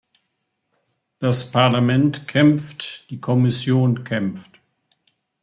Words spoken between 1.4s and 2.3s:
Parlament